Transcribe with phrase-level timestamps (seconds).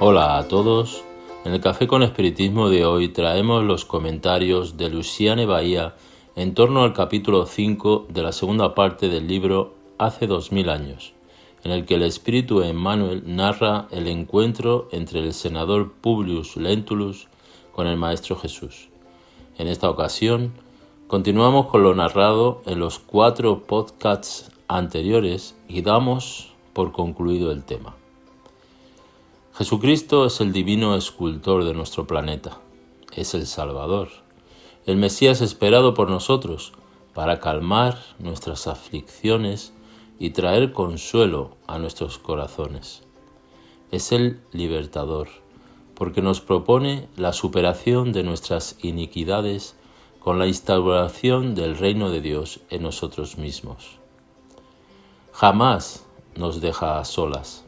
[0.00, 1.02] Hola a todos.
[1.44, 5.96] En el Café con Espiritismo de hoy traemos los comentarios de Luciane Bahía
[6.36, 11.14] en torno al capítulo 5 de la segunda parte del libro Hace dos mil años,
[11.64, 17.26] en el que el espíritu Emmanuel narra el encuentro entre el senador Publius Lentulus
[17.72, 18.90] con el Maestro Jesús.
[19.58, 20.52] En esta ocasión,
[21.08, 27.96] continuamos con lo narrado en los cuatro podcasts anteriores y damos por concluido el tema.
[29.58, 32.60] Jesucristo es el divino escultor de nuestro planeta,
[33.16, 34.08] es el Salvador,
[34.86, 36.72] el Mesías esperado por nosotros
[37.12, 39.72] para calmar nuestras aflicciones
[40.20, 43.02] y traer consuelo a nuestros corazones.
[43.90, 45.26] Es el libertador,
[45.96, 49.74] porque nos propone la superación de nuestras iniquidades
[50.20, 53.98] con la instauración del reino de Dios en nosotros mismos.
[55.32, 57.64] Jamás nos deja a solas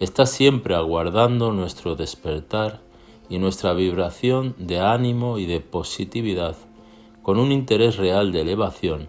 [0.00, 2.80] está siempre aguardando nuestro despertar
[3.28, 6.56] y nuestra vibración de ánimo y de positividad
[7.22, 9.08] con un interés real de elevación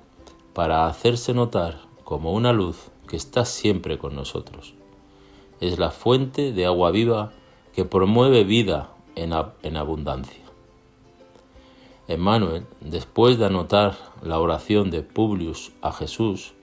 [0.54, 4.74] para hacerse notar como una luz que está siempre con nosotros.
[5.62, 7.32] Es la fuente de agua viva
[7.74, 10.44] que promueve vida en, en abundancia.
[12.08, 16.54] Emmanuel, después de anotar la oración de Publius a Jesús,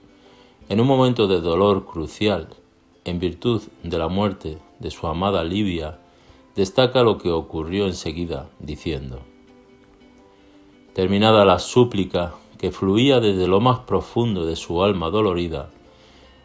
[0.67, 2.49] en un momento de dolor crucial
[3.07, 5.99] en virtud de la muerte de su amada Livia,
[6.55, 9.21] destaca lo que ocurrió enseguida, diciendo,
[10.93, 15.69] Terminada la súplica que fluía desde lo más profundo de su alma dolorida,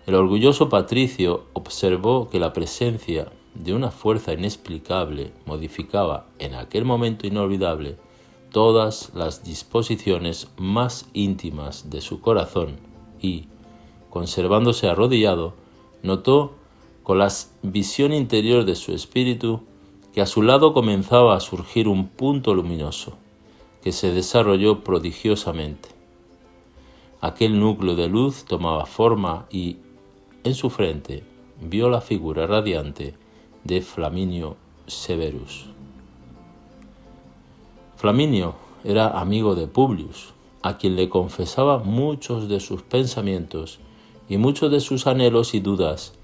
[0.06, 7.26] el orgulloso patricio observó que la presencia de una fuerza inexplicable modificaba en aquel momento
[7.26, 7.96] inolvidable
[8.50, 12.76] todas las disposiciones más íntimas de su corazón
[13.20, 13.46] y,
[14.10, 15.54] conservándose arrodillado,
[16.02, 16.54] notó
[17.02, 17.28] con la
[17.62, 19.60] visión interior de su espíritu
[20.12, 23.14] que a su lado comenzaba a surgir un punto luminoso
[23.82, 25.88] que se desarrolló prodigiosamente.
[27.20, 29.78] Aquel núcleo de luz tomaba forma y,
[30.44, 31.24] en su frente,
[31.60, 33.14] vio la figura radiante
[33.64, 35.66] de Flaminio Severus.
[37.96, 38.54] Flaminio
[38.84, 43.78] era amigo de Publius, a quien le confesaba muchos de sus pensamientos
[44.28, 46.14] y muchos de sus anhelos y dudas,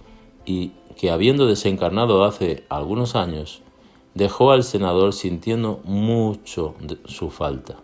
[0.46, 3.62] y que habiendo desencarnado hace algunos años,
[4.14, 7.76] dejó al senador sintiendo mucho su falta.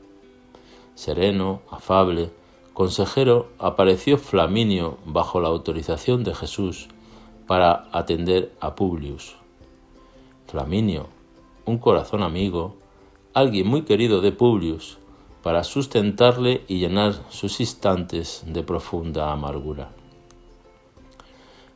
[0.94, 2.30] Sereno, afable,
[2.72, 6.88] consejero, apareció Flaminio bajo la autorización de Jesús
[7.46, 9.36] para atender a Publius.
[10.46, 11.08] Flaminio,
[11.66, 12.76] un corazón amigo,
[13.32, 14.98] alguien muy querido de Publius,
[15.42, 19.90] para sustentarle y llenar sus instantes de profunda amargura.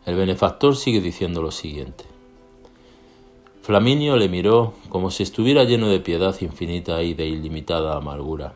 [0.08, 2.06] El benefactor sigue diciendo lo siguiente.
[3.60, 8.54] Flaminio le miró como si estuviera lleno de piedad infinita y de ilimitada amargura.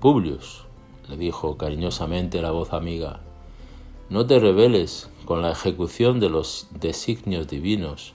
[0.00, 0.66] Publius,
[1.08, 3.20] le dijo cariñosamente la voz amiga,
[4.10, 8.12] no te rebeles con la ejecución de los designios divinos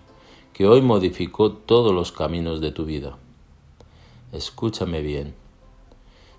[0.54, 3.18] que hoy modificó todos los caminos de tu vida.
[4.32, 5.34] Escúchame bien.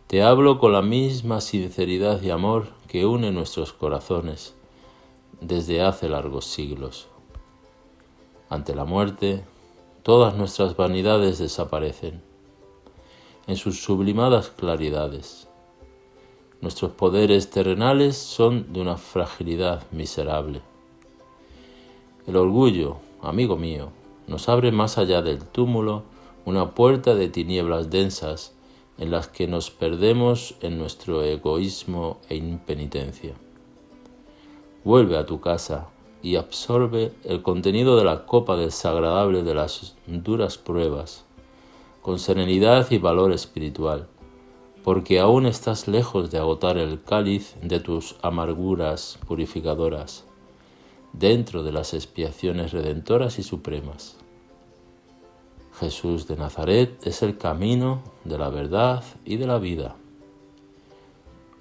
[0.06, 4.54] Te hablo con la misma sinceridad y amor que une nuestros corazones
[5.40, 7.08] desde hace largos siglos.
[8.48, 9.44] Ante la muerte,
[10.02, 12.22] todas nuestras vanidades desaparecen
[13.46, 15.48] en sus sublimadas claridades.
[16.60, 20.62] Nuestros poderes terrenales son de una fragilidad miserable.
[22.26, 23.90] El orgullo, amigo mío,
[24.26, 26.04] nos abre más allá del túmulo
[26.46, 28.54] una puerta de tinieblas densas
[28.96, 33.34] en las que nos perdemos en nuestro egoísmo e impenitencia.
[34.84, 35.88] Vuelve a tu casa
[36.22, 41.24] y absorbe el contenido de la copa desagradable de las duras pruebas,
[42.02, 44.08] con serenidad y valor espiritual,
[44.82, 50.24] porque aún estás lejos de agotar el cáliz de tus amarguras purificadoras,
[51.14, 54.18] dentro de las expiaciones redentoras y supremas.
[55.80, 59.96] Jesús de Nazaret es el camino de la verdad y de la vida.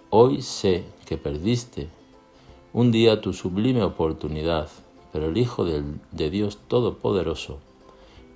[0.09, 1.87] Hoy sé que perdiste
[2.73, 4.67] un día tu sublime oportunidad,
[5.11, 7.59] pero el Hijo de Dios Todopoderoso,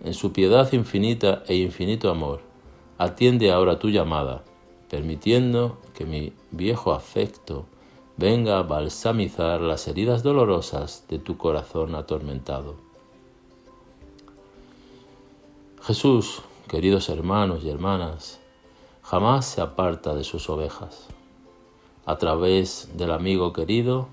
[0.03, 2.41] en su piedad infinita e infinito amor,
[2.99, 4.43] atiende ahora tu llamada,
[4.89, 7.65] permitiendo que mi viejo afecto
[8.15, 12.75] venga a balsamizar las heridas dolorosas de tu corazón atormentado.
[15.81, 18.39] Jesús, queridos hermanos y hermanas,
[19.01, 21.07] jamás se aparta de sus ovejas.
[22.05, 24.09] A través del amigo querido,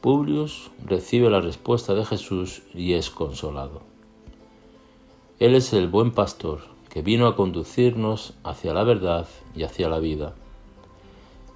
[0.00, 3.82] Publius recibe la respuesta de Jesús y es consolado.
[5.40, 9.98] Él es el buen pastor que vino a conducirnos hacia la verdad y hacia la
[9.98, 10.36] vida.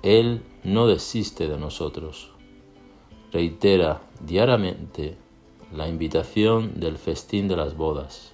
[0.02, 2.30] Él no desiste de nosotros.
[3.32, 5.16] Reitera diariamente
[5.72, 8.32] la invitación del festín de las bodas,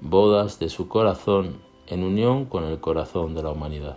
[0.00, 3.96] bodas de su corazón en unión con el corazón de la humanidad.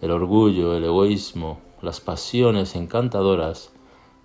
[0.00, 3.70] El orgullo, el egoísmo, las pasiones encantadoras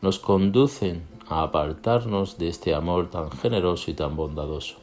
[0.02, 4.78] nos conducen a apartarnos de este amor tan generoso y tan bondadoso.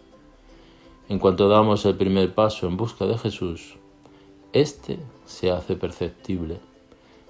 [1.09, 3.77] En cuanto damos el primer paso en busca de Jesús,
[4.53, 6.61] éste se hace perceptible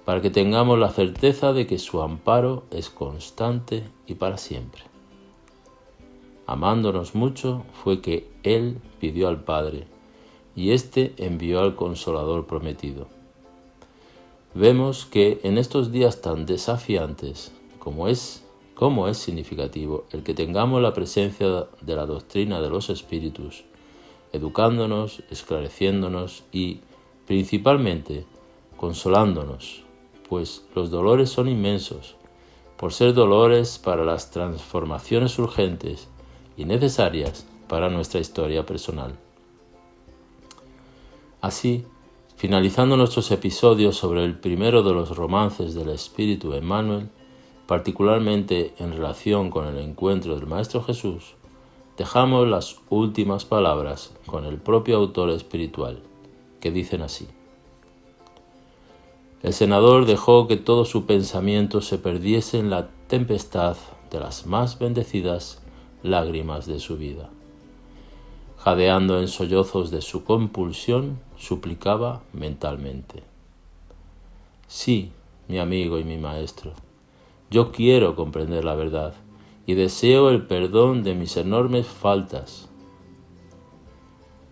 [0.05, 4.83] para que tengamos la certeza de que su amparo es constante y para siempre.
[6.47, 9.87] Amándonos mucho fue que Él pidió al Padre
[10.55, 13.07] y éste envió al Consolador prometido
[14.53, 18.43] vemos que en estos días tan desafiantes como es,
[18.75, 23.63] como es significativo el que tengamos la presencia de la doctrina de los espíritus,
[24.33, 26.79] educándonos, esclareciéndonos y,
[27.25, 28.25] principalmente,
[28.77, 29.83] consolándonos,
[30.27, 32.15] pues los dolores son inmensos,
[32.77, 36.07] por ser dolores para las transformaciones urgentes
[36.57, 39.17] y necesarias para nuestra historia personal.
[41.41, 41.85] Así,
[42.41, 47.07] Finalizando nuestros episodios sobre el primero de los romances del espíritu Emmanuel,
[47.67, 51.35] particularmente en relación con el encuentro del Maestro Jesús,
[51.99, 56.01] dejamos las últimas palabras con el propio autor espiritual,
[56.59, 57.27] que dicen así.
[59.43, 63.77] El senador dejó que todo su pensamiento se perdiese en la tempestad
[64.09, 65.61] de las más bendecidas
[66.01, 67.29] lágrimas de su vida.
[68.63, 73.23] Jadeando en sollozos de su compulsión, suplicaba mentalmente.
[74.67, 75.11] Sí,
[75.47, 76.73] mi amigo y mi maestro,
[77.49, 79.15] yo quiero comprender la verdad
[79.65, 82.69] y deseo el perdón de mis enormes faltas.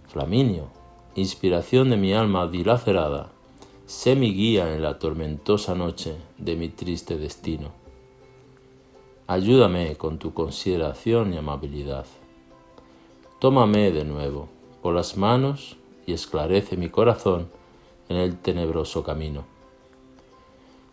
[0.08, 0.70] Flaminio,
[1.14, 3.30] inspiración de mi alma dilacerada,
[3.86, 7.74] sé mi guía en la tormentosa noche de mi triste destino.
[9.28, 12.08] Ayúdame con tu consideración y amabilidad.
[13.40, 14.50] Tómame de nuevo
[14.82, 17.48] por las manos y esclarece mi corazón
[18.10, 19.46] en el tenebroso camino.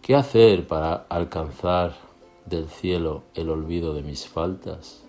[0.01, 1.97] ¿Qué hacer para alcanzar
[2.45, 5.05] del cielo el olvido de mis faltas?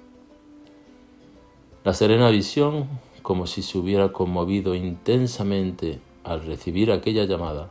[1.83, 2.87] La serena visión,
[3.21, 7.69] como si se hubiera conmovido intensamente al recibir aquella llamada,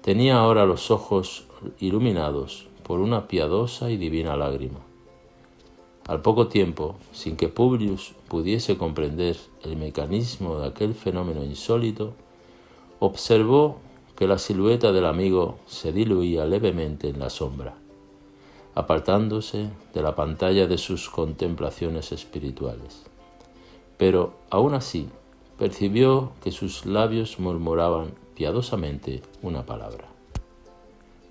[0.00, 1.48] tenía ahora los ojos
[1.80, 4.91] iluminados por una piadosa y divina lágrima.
[6.08, 12.14] Al poco tiempo, sin que Publius pudiese comprender el mecanismo de aquel fenómeno insólito,
[12.98, 13.78] observó
[14.16, 17.74] que la silueta del amigo se diluía levemente en la sombra,
[18.74, 23.04] apartándose de la pantalla de sus contemplaciones espirituales.
[23.96, 25.08] Pero aún así
[25.56, 30.08] percibió que sus labios murmuraban piadosamente una palabra.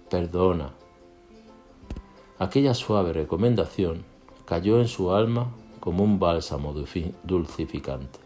[0.10, 0.72] Perdona.
[2.40, 4.11] Aquella suave recomendación
[4.52, 6.76] cayó en su alma como un bálsamo
[7.24, 8.20] dulcificante.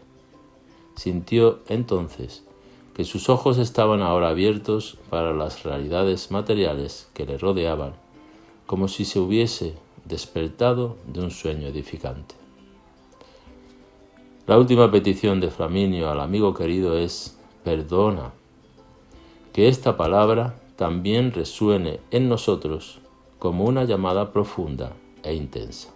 [0.96, 2.42] Sintió entonces
[2.96, 7.92] que sus ojos estaban ahora abiertos para las realidades materiales que le rodeaban,
[8.66, 12.34] como si se hubiese despertado de un sueño edificante.
[14.48, 18.32] La última petición de Flaminio al amigo querido es perdona,
[19.52, 22.98] que esta palabra también resuene en nosotros
[23.38, 24.90] como una llamada profunda
[25.22, 25.95] e intensa.